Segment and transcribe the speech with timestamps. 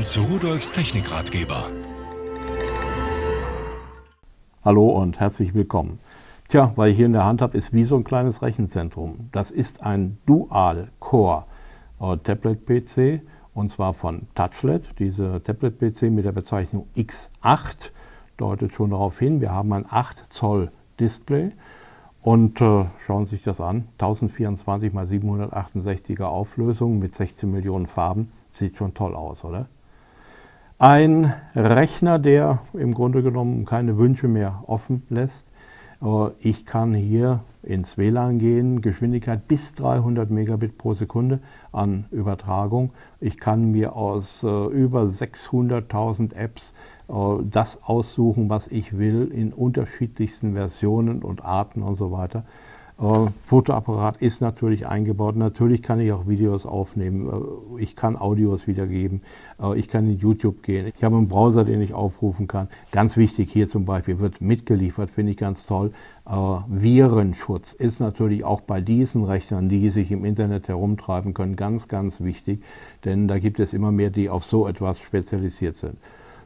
[0.00, 1.70] Willkommen zu Rudolfs Technikratgeber.
[4.64, 5.98] Hallo und herzlich willkommen.
[6.48, 9.28] Tja, was ich hier in der Hand habe, ist wie so ein kleines Rechenzentrum.
[9.30, 13.20] Das ist ein Dual-Core-Tablet-PC
[13.52, 14.98] und zwar von Touchlet.
[14.98, 17.90] Diese Tablet-PC mit der Bezeichnung X8
[18.38, 21.52] deutet schon darauf hin, wir haben ein 8 Zoll Display
[22.22, 28.32] und äh, schauen Sie sich das an, 1024 x 768er Auflösung mit 16 Millionen Farben,
[28.54, 29.68] sieht schon toll aus, oder?
[30.80, 35.46] Ein Rechner, der im Grunde genommen keine Wünsche mehr offen lässt.
[36.38, 42.94] Ich kann hier ins WLAN gehen, Geschwindigkeit bis 300 Megabit pro Sekunde an Übertragung.
[43.20, 46.72] Ich kann mir aus äh, über 600.000 Apps
[47.08, 47.12] äh,
[47.44, 52.44] das aussuchen, was ich will, in unterschiedlichsten Versionen und Arten und so weiter.
[53.00, 55.36] Äh, Fotoapparat ist natürlich eingebaut.
[55.36, 57.28] Natürlich kann ich auch Videos aufnehmen.
[57.78, 59.22] Äh, ich kann Audios wiedergeben.
[59.60, 60.92] Äh, ich kann in YouTube gehen.
[60.94, 62.68] Ich habe einen Browser, den ich aufrufen kann.
[62.92, 65.92] Ganz wichtig hier zum Beispiel wird mitgeliefert, finde ich ganz toll.
[66.68, 72.20] Virenschutz ist natürlich auch bei diesen Rechnern, die sich im Internet herumtreiben können, ganz, ganz
[72.20, 72.62] wichtig.
[73.04, 75.96] Denn da gibt es immer mehr, die auf so etwas spezialisiert sind.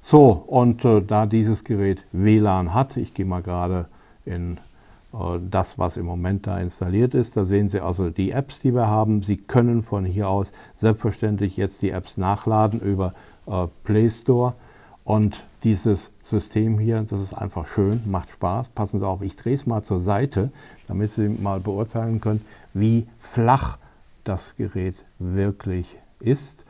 [0.00, 3.86] So, und da dieses Gerät WLAN hat, ich gehe mal gerade
[4.24, 4.58] in
[5.50, 7.36] das, was im Moment da installiert ist.
[7.36, 9.22] Da sehen Sie also die Apps, die wir haben.
[9.22, 13.12] Sie können von hier aus selbstverständlich jetzt die Apps nachladen über
[13.46, 14.54] äh, Play Store.
[15.04, 18.68] Und dieses System hier, das ist einfach schön, macht Spaß.
[18.68, 20.50] Passen Sie auf, ich drehe es mal zur Seite,
[20.88, 23.78] damit Sie mal beurteilen können, wie flach
[24.24, 25.86] das Gerät wirklich
[26.20, 26.64] ist.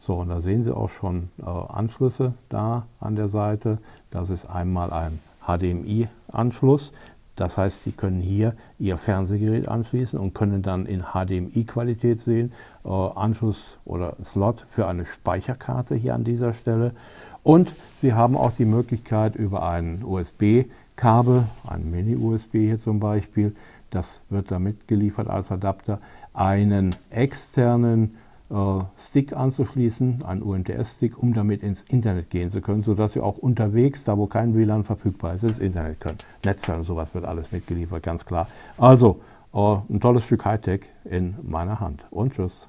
[0.00, 3.78] So, und da sehen Sie auch schon äh, Anschlüsse da an der Seite.
[4.10, 6.92] Das ist einmal ein HDMI-Anschluss.
[7.36, 12.52] Das heißt, Sie können hier Ihr Fernsehgerät anschließen und können dann in HDMI-Qualität sehen,
[12.84, 16.92] äh, Anschluss oder Slot für eine Speicherkarte hier an dieser Stelle.
[17.42, 23.54] Und Sie haben auch die Möglichkeit über ein USB-Kabel, ein Mini-USB hier zum Beispiel,
[23.90, 26.00] das wird damit geliefert als Adapter,
[26.34, 28.16] einen externen
[28.96, 34.04] Stick anzuschließen, einen UMTS-Stick, um damit ins Internet gehen zu können, sodass Sie auch unterwegs,
[34.04, 36.18] da wo kein WLAN verfügbar ist, ins Internet können.
[36.44, 38.46] Netzteil und sowas wird alles mitgeliefert, ganz klar.
[38.78, 39.20] Also,
[39.52, 42.04] äh, ein tolles Stück Hightech in meiner Hand.
[42.10, 42.68] Und tschüss.